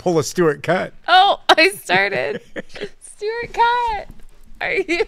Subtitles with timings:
[0.00, 0.94] pull a Stuart cut.
[1.06, 2.40] Oh, I started.
[3.00, 4.08] Stuart Cut.
[4.62, 5.06] Are you?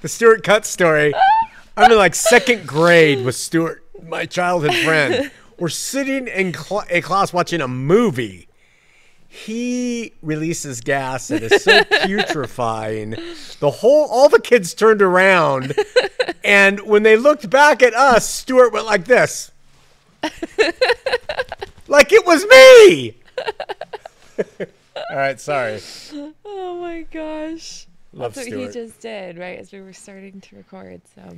[0.00, 1.12] The Stuart cut story.
[1.76, 5.30] I'm in like second grade with Stuart, my childhood friend.
[5.58, 8.48] We're sitting in cl- a class watching a movie.
[9.28, 13.10] He releases gas that is so putrefying.
[13.60, 15.74] The whole, all the kids turned around,
[16.42, 19.52] and when they looked back at us, Stuart went like this,
[21.86, 23.16] like it was me.
[25.10, 25.80] All right, sorry.
[26.44, 27.86] Oh my gosh.
[28.12, 28.66] Love That's what Stuart.
[28.66, 29.58] he just did, right?
[29.58, 31.00] As we were starting to record.
[31.14, 31.36] So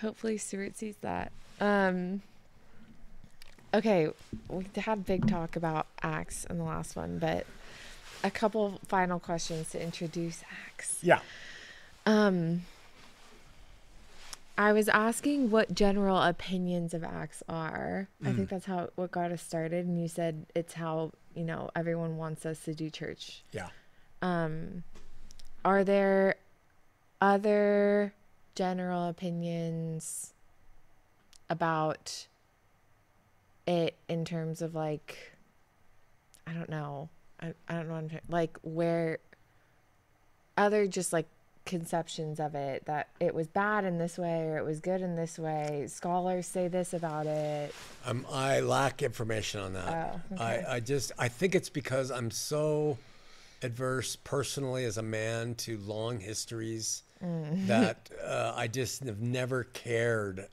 [0.00, 1.32] hopefully Stuart sees that.
[1.60, 2.22] Um
[3.72, 4.08] Okay,
[4.48, 7.46] we had a big talk about Acts in the last one, but
[8.24, 10.98] a couple final questions to introduce Acts.
[11.02, 11.20] Yeah.
[12.06, 12.62] Um
[14.60, 18.10] I was asking what general opinions of acts are.
[18.22, 21.70] I think that's how what got us started and you said it's how, you know,
[21.74, 23.42] everyone wants us to do church.
[23.52, 23.68] Yeah.
[24.20, 24.84] Um
[25.64, 26.34] are there
[27.22, 28.12] other
[28.54, 30.34] general opinions
[31.48, 32.26] about
[33.66, 35.32] it in terms of like
[36.46, 37.08] I don't know.
[37.40, 39.20] I, I don't know like where
[40.58, 41.28] other just like
[41.70, 45.14] conceptions of it that it was bad in this way or it was good in
[45.16, 45.86] this way.
[45.88, 47.72] Scholars say this about it.
[48.04, 50.20] Um, I lack information on that.
[50.30, 50.64] Oh, okay.
[50.68, 52.98] I, I just I think it's because I'm so
[53.62, 57.66] adverse personally as a man to long histories Mm.
[57.66, 60.46] that uh, I just have never cared.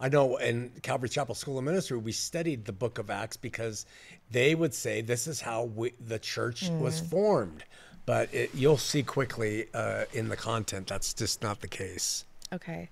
[0.00, 3.86] I know in Calvary Chapel School of Ministry we studied the Book of Acts because
[4.28, 7.06] they would say this is how we, the church was Mm.
[7.10, 7.64] formed,
[8.06, 12.24] but it, you'll see quickly uh, in the content that's just not the case.
[12.52, 12.88] Okay.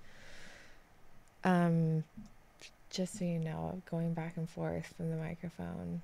[1.43, 2.03] Um
[2.89, 6.01] just so you know, going back and forth from the microphone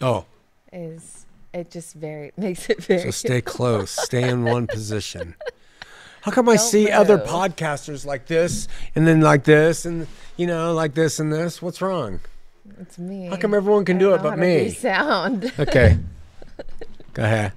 [0.00, 0.24] Oh,
[0.72, 3.90] is it just very makes it very So stay close.
[3.90, 5.34] stay in one position.
[6.22, 10.06] How come I Don't see other podcasters like this and then like this and
[10.36, 11.60] you know like this and this?
[11.60, 12.20] What's wrong?
[12.80, 13.26] it's me.
[13.26, 14.70] How come everyone can I do it but how to do me?
[14.70, 15.52] sound.
[15.58, 15.98] Okay.
[17.12, 17.52] Go ahead.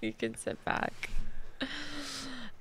[0.00, 1.10] You can sit back.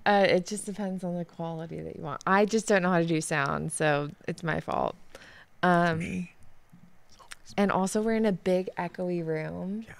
[0.05, 2.21] Uh, it just depends on the quality that you want.
[2.25, 4.95] I just don't know how to do sound, so it's my fault.
[5.61, 6.29] Um,
[7.57, 9.85] and also, we're in a big echoey room.
[9.87, 9.93] Yeah.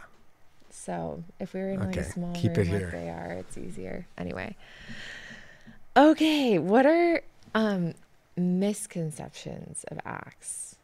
[0.70, 4.08] So if we were in like a small keep room like they are, it's easier.
[4.18, 4.56] Anyway.
[5.98, 7.22] Okay, what are
[7.54, 7.94] um
[8.38, 10.78] misconceptions of acts?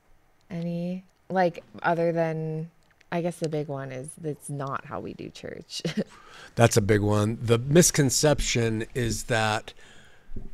[0.49, 2.69] Any like other than
[3.11, 5.81] I guess the big one is that's not how we do church.
[6.55, 7.37] That's a big one.
[7.41, 9.73] The misconception is that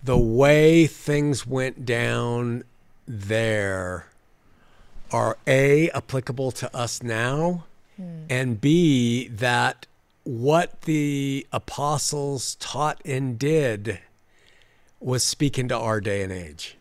[0.03, 2.63] the way things went down
[3.07, 4.07] there
[5.11, 7.65] are A, applicable to us now,
[7.97, 8.23] hmm.
[8.29, 9.87] and B, that
[10.23, 13.99] what the apostles taught and did
[14.99, 16.77] was speaking to our day and age.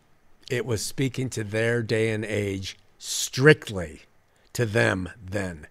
[0.50, 4.02] It was speaking to their day and age strictly
[4.54, 5.66] to them then.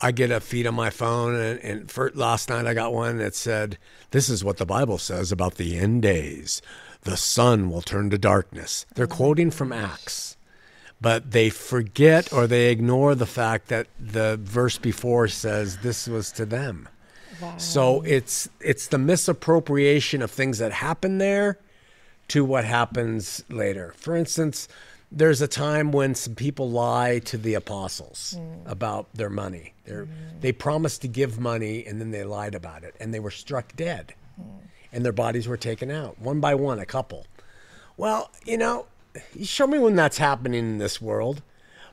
[0.00, 3.18] I get a feed on my phone, and, and for, last night I got one
[3.18, 3.78] that said,
[4.10, 6.60] This is what the Bible says about the end days.
[7.02, 8.84] The sun will turn to darkness.
[8.94, 9.16] They're mm.
[9.16, 10.36] quoting from Acts,
[11.00, 16.30] but they forget or they ignore the fact that the verse before says this was
[16.32, 16.88] to them.
[17.58, 21.58] So it's it's the misappropriation of things that happen there
[22.28, 23.92] to what happens later.
[23.96, 24.68] For instance,
[25.16, 28.70] there's a time when some people lie to the apostles mm.
[28.70, 29.72] about their money.
[29.86, 30.40] They're, mm.
[30.42, 33.74] They promised to give money and then they lied about it and they were struck
[33.74, 34.44] dead mm.
[34.92, 37.26] and their bodies were taken out one by one, a couple.
[37.96, 38.86] Well, you know,
[39.34, 41.40] you show me when that's happening in this world,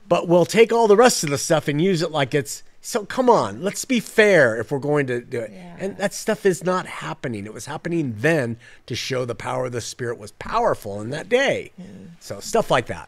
[0.06, 2.62] but we'll take all the rest of the stuff and use it like it's.
[2.86, 5.52] So come on, let's be fair if we're going to do it.
[5.54, 5.78] Yeah.
[5.80, 7.46] And that stuff is not happening.
[7.46, 8.58] It was happening then
[8.88, 11.72] to show the power of the Spirit was powerful in that day.
[12.20, 13.08] So stuff like that.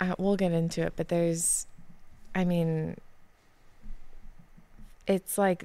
[0.00, 1.66] uh, we'll get into it, but there's,
[2.34, 2.96] I mean,
[5.06, 5.64] it's like,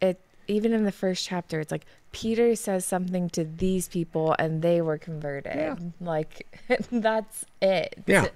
[0.00, 4.62] it even in the first chapter, it's like Peter says something to these people and
[4.62, 5.52] they were converted.
[5.54, 5.76] Yeah.
[6.00, 6.46] Like
[6.90, 8.02] that's it.
[8.06, 8.28] Yeah.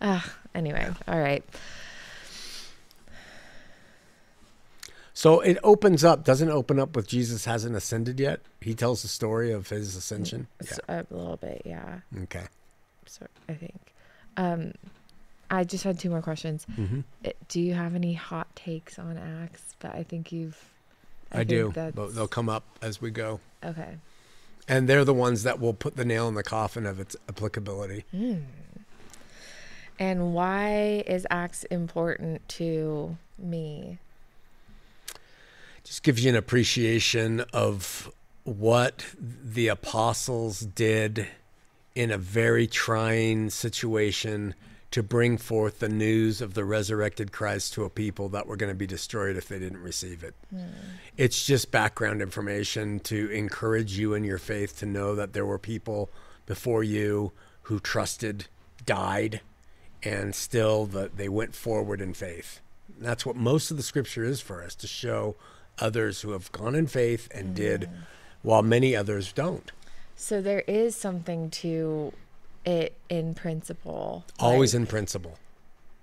[0.00, 1.44] Ah, anyway, all right.
[5.18, 8.38] So it opens up, doesn't it open up with Jesus hasn't ascended yet?
[8.60, 10.46] He tells the story of his ascension.
[10.88, 11.98] a little bit, yeah.
[12.14, 12.22] Yeah.
[12.22, 12.44] Okay.
[13.04, 13.94] So I think.
[14.36, 14.74] Um,
[15.50, 16.68] I just had two more questions.
[16.72, 19.74] hmm It, do you have any hot takes on Acts?
[19.80, 20.56] But I think you've.
[21.32, 23.40] I, think do, That's, but they'll come up as we go.
[23.64, 23.96] okay.
[24.68, 28.04] And they're the ones that will put the nail in the coffin of its applicability.
[28.12, 28.34] Hmm.
[29.98, 33.98] And why is Acts important to me?
[35.88, 38.12] Just gives you an appreciation of
[38.44, 41.26] what the apostles did
[41.94, 44.54] in a very trying situation
[44.90, 48.70] to bring forth the news of the resurrected Christ to a people that were going
[48.70, 50.34] to be destroyed if they didn't receive it.
[50.50, 50.64] Hmm.
[51.16, 55.58] It's just background information to encourage you in your faith to know that there were
[55.58, 56.10] people
[56.44, 57.32] before you
[57.62, 58.46] who trusted,
[58.84, 59.40] died,
[60.02, 62.60] and still that they went forward in faith.
[62.98, 65.34] That's what most of the scripture is for us to show
[65.80, 67.54] others who have gone in faith and mm.
[67.54, 67.90] did
[68.42, 69.72] while many others don't.
[70.16, 72.12] So there is something to
[72.64, 74.24] it in principle.
[74.38, 75.38] Always like in principle.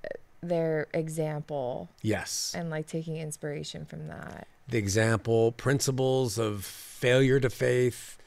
[0.04, 0.10] Uh,
[0.42, 2.54] their example Yes.
[2.56, 4.48] and like taking inspiration from that.
[4.68, 8.18] the example, principles of failure to faith,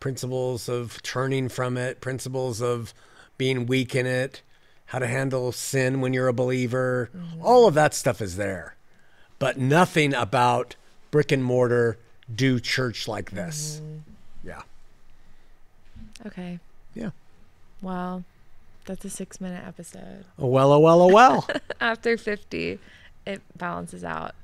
[0.00, 2.94] principles of turning from it, principles of
[3.36, 4.42] being weak in it,
[4.86, 7.10] how to handle sin when you're a believer.
[7.14, 7.42] Mm-hmm.
[7.42, 8.76] All of that stuff is there.
[9.38, 10.76] But nothing about
[11.12, 11.96] brick and mortar,
[12.34, 13.80] do church like this.
[14.42, 14.62] Yeah.
[16.26, 16.58] Okay.
[16.94, 17.10] Yeah.
[17.80, 18.24] Well,
[18.86, 20.24] that's a six minute episode.
[20.36, 21.46] Oh, well, oh, well, oh, well.
[21.80, 22.80] After 50,
[23.26, 24.34] it balances out.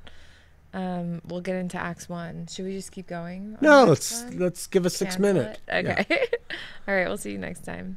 [0.72, 2.48] Um, we'll get into Acts 1.
[2.48, 3.56] Should we just keep going?
[3.60, 4.38] no, let's 1?
[4.38, 5.60] let's give a six Cancel minute.
[5.66, 5.86] it?
[5.86, 6.26] Okay.
[6.86, 7.08] All right.
[7.08, 7.96] We'll see you next time.